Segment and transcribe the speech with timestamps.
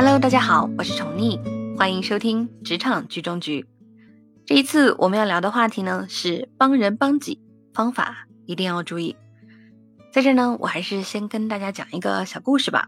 [0.00, 1.40] Hello，大家好，我是宠溺，
[1.76, 3.66] 欢迎收听职场剧中局。
[4.46, 7.40] 这一次我们要聊的话题呢是帮人帮己，
[7.74, 9.16] 方法一定要注意。
[10.12, 12.86] 在这呢，我还是先跟大家讲一个小故事吧。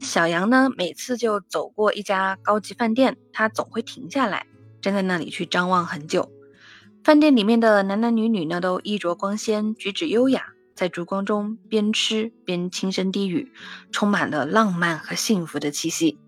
[0.00, 4.46] 小杨呢，每次就走过一家高级饭店，他总会停下来，
[4.80, 6.32] 站在那里去张望很久。
[7.04, 10.46] 饭店里面的男男女女呢，都衣着光鲜，举止优雅，
[10.82, 13.52] 在烛光中边吃边轻声低语，
[13.92, 16.18] 充满了浪漫和幸福的气息。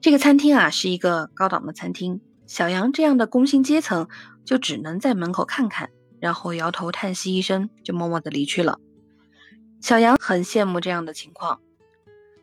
[0.00, 2.22] 这个餐厅啊，是一个高档的餐厅。
[2.46, 4.08] 小杨这样的工薪阶层，
[4.42, 8.78] 就只能在门口看看，然后摇头叹息一声，就默默地离去了。
[9.82, 11.60] 小杨很羡慕这样的情况，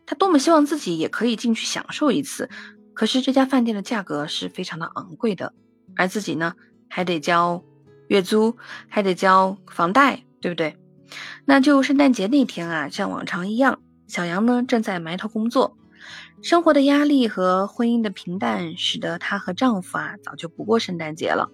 [0.06, 2.48] 他多么希望自己也可以进去享受一次。
[2.94, 5.52] 可是这家饭店的价格是非常的昂贵的，
[5.96, 6.54] 而自己呢，
[6.88, 7.64] 还得交
[8.06, 10.76] 月租，还得交房贷，对不对？
[11.44, 15.76] 那就圣诞节那天啊，像往常一样，小杨呢正在埋头工作。
[16.42, 21.50] 生活的压力和婚姻的平淡，使得她和丈夫啊早就不过圣诞节了。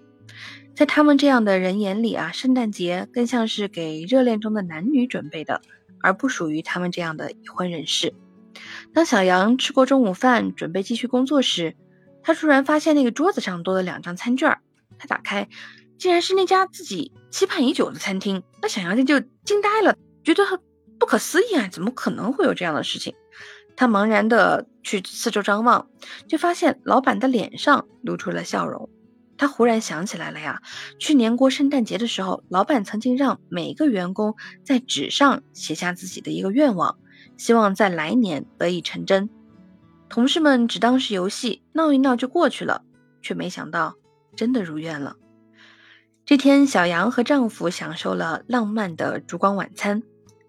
[0.77, 5.63] 在他们这样的人眼里啊，圣诞节更像是给热恋中的男女准备的，
[6.03, 8.13] 而不属于他们这样的已婚人士。
[8.93, 11.77] 当小杨吃过中午饭，准备继续工作时，
[12.23, 14.59] 他突然发现那个桌子上多了两张餐券。
[14.99, 15.49] 他打开，
[15.99, 18.43] 竟然是那家自己期盼已久的餐厅。
[18.61, 20.43] 那小杨就惊呆了，觉得
[20.99, 23.15] 不可思议啊，怎么可能会有这样的事情？
[23.77, 25.89] 他茫然地去四周张望，
[26.29, 28.89] 就发现老板的脸上露出了笑容。
[29.37, 30.63] 他忽然想起来了呀，
[30.99, 36.97] 去年过圣诞节的时候，老板曾经让每个员工在纸上写下自己的一个愿望，
[37.37, 39.29] 希望在来年得以成真。
[40.09, 42.85] 同事们只当是游戏，闹一闹就过去了，
[43.23, 43.97] 却没想到
[44.37, 45.17] 真的如愿了。
[46.27, 50.03] 这天，小杨和丈夫享受了浪漫的烛光晚餐，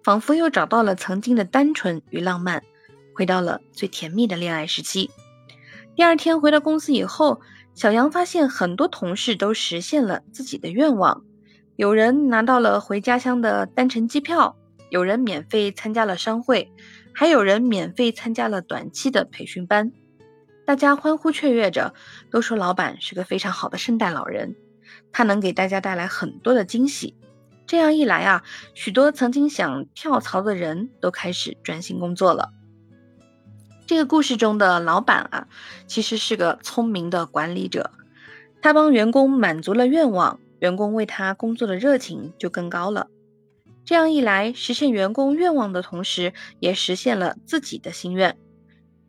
[0.06, 2.64] 仿佛又找到了曾经的单纯与浪漫。
[3.14, 5.12] 回到了最甜蜜的恋爱时期。
[5.94, 7.42] 第二天回到公司以后，
[7.74, 11.26] 小杨发现很多同事都实现了自己的愿望，
[11.76, 14.56] 有人拿到了回家乡的单程机票，
[14.90, 16.72] 有人免费参加了商会，
[17.14, 19.92] 还有人免费参加了短期的培训班。
[20.66, 21.94] 大家欢呼雀跃着，
[22.32, 24.56] 都说老板是个非常好的圣诞老人，
[25.12, 27.16] 他能给大家带来很多的惊喜。
[27.68, 32.52] 这样一来啊，许多曾经想跳槽的人都开始专心工作了。
[33.88, 35.48] 这个故事中的老板啊，
[35.88, 37.92] 其实是个聪明的管理者，
[38.62, 43.08] 他帮员工满足了愿望，员工为他工作的热情就更高了。
[43.84, 48.38] 这样一来，实现员工愿望的同时，也实现了自己的心愿。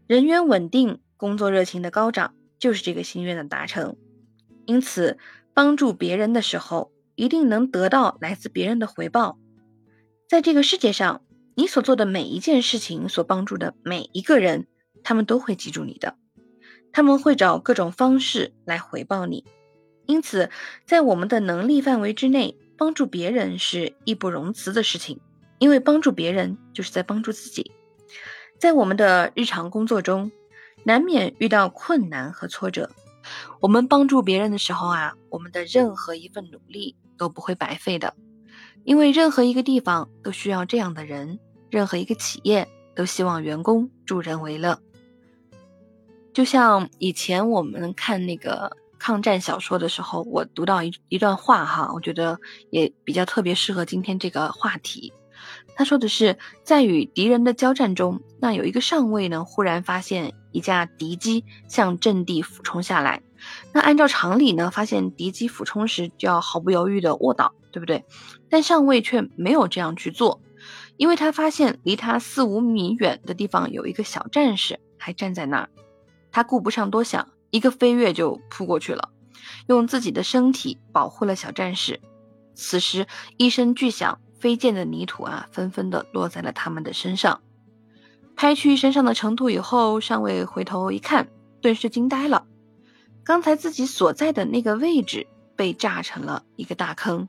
[0.07, 3.97] 人员稳定，工作热情的高涨，就是这个心愿的达成。
[4.67, 5.17] 因此，
[5.57, 9.39] 帮助别人的时候，一定能得到来自别人的回报。
[10.29, 11.23] 在这个世界上。
[11.59, 14.67] 你所做的每一件事情，所帮助的每一个人，
[15.03, 16.19] 他们都会记住你的，
[16.93, 19.43] 他们会找各种方式来回报你。
[20.05, 20.51] 因此，
[20.85, 25.19] 在我们的能力范围之内，帮助别人是义不容辞的事情，
[25.59, 27.73] 因为帮助别人就是在帮助自己。
[28.59, 30.31] 在我们的日常工作中，
[30.85, 32.91] 难免遇到困难和挫折，
[33.61, 38.15] 我们帮助别人的时候啊，我们的任何一份努力都不会白费的，
[38.85, 41.39] 因为任何一个地方都需要这样的人。
[41.69, 44.81] 任何一个企业都希望员工助人为乐，
[46.33, 52.39] 就像以前我们看那个抗战小说的时候，我读到一一段话哈，我觉得
[52.71, 55.13] 也比较特别适合今天这个话题。
[55.75, 63.23] 他说的是，在与敌人的交战中，那有一个上尉呢，忽然发现一架敌机向阵地俯冲下来。
[63.73, 68.05] 那按照常理呢，发现敌机俯冲时就要毫不犹豫的卧倒，对不对？
[68.49, 70.41] 但上尉却没有这样去做。
[70.97, 75.69] 因为他发现离他四五米远的地方有一个小战士还站在那儿，
[76.33, 79.11] 他顾不上多想，一个飞跃就扑过去了，
[79.69, 82.01] 用自己的身体保护了小战士。
[82.55, 87.43] 此时一声巨响，飞溅的泥土啊，纷纷的落在了他们的身上。
[88.37, 91.27] 拍去身上的尘土以后，上尉回头一看，
[91.61, 92.47] 顿时惊呆了，
[93.25, 95.27] 刚才自己所在的那个位置
[95.57, 97.29] 被炸成了一个大坑。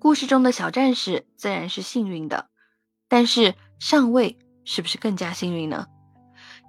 [0.00, 2.48] 故事中的小战士自然是幸运的，
[3.06, 5.86] 但是上尉是不是更加幸运呢？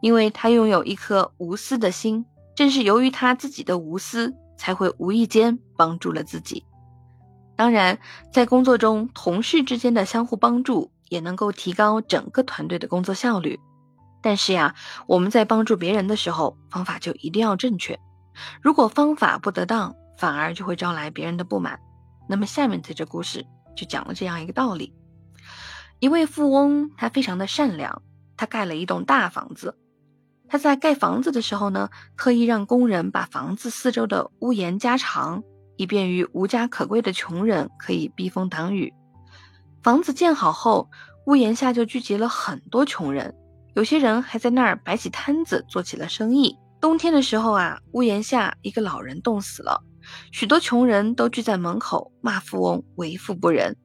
[0.04, 6.64] 因为他拥有一颗无私的心，正是由于他自己的无私，才会无意间帮助了自己。
[7.56, 8.00] 当然，
[8.32, 13.60] 在工作中，同事之间的相互帮助也能够提高整个团队的工作效率。
[14.22, 14.74] 但是呀，
[15.06, 18.00] 我们在帮助别人的时候，方法就一定要正确。
[18.62, 21.80] 如果方法不得当，反而就会招来别人的不满。
[22.28, 23.46] 那么下面这则故事
[23.76, 24.94] 就讲了这样一个道理：
[26.00, 28.02] 一位富翁，他非常的善良，
[28.38, 29.78] 他盖了一栋大房子。
[30.48, 35.44] 他在盖房子的时候呢，特意让工人把房子四周的屋檐加长，
[35.78, 38.94] 以便于无家可归的穷人可以避风挡雨。
[39.82, 40.90] 房子建好后，
[41.26, 43.36] 屋檐下就聚集了很多穷人，
[43.76, 46.58] 有些人还在那儿摆起摊子做起了生意。
[46.80, 49.82] 冬天的时候啊，屋檐下一个老人冻死了，
[50.32, 53.78] 许多穷人都聚在门口骂富翁为富不仁。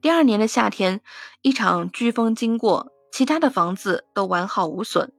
[0.00, 1.00] 第二年的夏天，
[1.42, 5.12] 一场飓风经过，其他的房子都完好无损，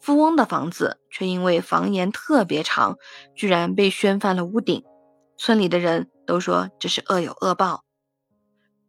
[0.00, 2.96] 富翁的房子却因为房檐特别长，
[3.34, 4.84] 居然被掀翻了屋顶。
[5.36, 7.84] 村里的人都说这是恶有恶报。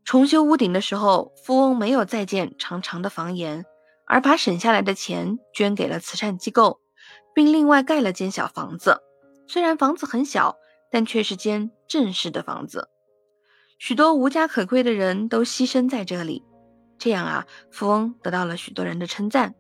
[0.04, 3.66] 重修屋顶的时候，富翁没有再建长长的房檐，
[4.06, 6.80] 而把省下来的钱捐给了慈善机构，
[7.34, 9.02] 并另外盖了间小房子。
[9.48, 10.58] 虽然房子很小，
[10.92, 12.90] 但却是间正式的房子。
[13.80, 16.44] 许多无家可归的人都牺牲在这里，
[16.98, 19.56] 这样啊，富翁得到了许多人的称赞。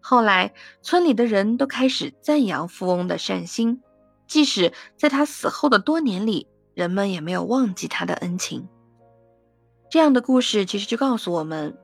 [0.00, 3.82] 后来，村里的人都开始赞扬富翁的善心，
[4.26, 8.68] 即使在他死后的多年里，人们也没有忘记他的恩情。
[9.88, 11.78] 这样的故事其实就告诉我们，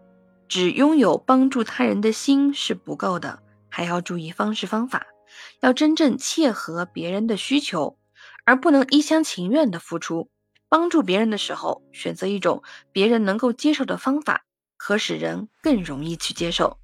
[0.49, 5.07] 只拥有帮助他人的心是不够的，还要注意方式方法，
[5.61, 7.97] 要真正切合别人的需求，
[8.45, 10.29] 而不能一厢情愿的付出。
[10.69, 12.63] 帮助别人的时候，选择一种
[12.93, 14.45] 别人能够接受的方法，
[14.77, 16.79] 可使人更容易去接受。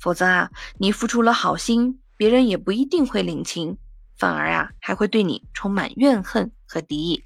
[0.00, 3.78] 否则啊，你付出了好心，别人也不一定会领情，
[4.18, 7.24] 反而啊，还会对你充满怨恨和敌意。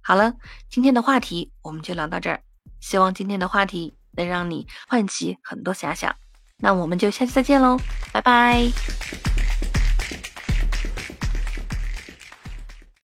[0.00, 0.34] 好了，
[0.68, 2.42] 今天的话题我们就聊到这儿。
[2.80, 6.16] 希望今天的话题能让你唤起很多遐想。
[6.56, 7.78] 那我们就下期再见喽，
[8.12, 9.29] 拜拜。